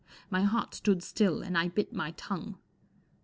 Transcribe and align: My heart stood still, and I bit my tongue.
My 0.31 0.41
heart 0.41 0.73
stood 0.73 1.03
still, 1.03 1.43
and 1.43 1.55
I 1.55 1.67
bit 1.67 1.93
my 1.93 2.09
tongue. 2.17 2.57